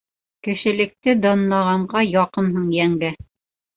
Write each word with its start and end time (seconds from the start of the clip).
Кешелекте 0.47 1.13
данлағанға 1.27 2.03
яҡынһың 2.09 2.67
йәнгә 2.79 3.13